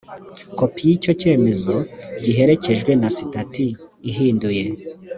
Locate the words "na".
3.01-3.09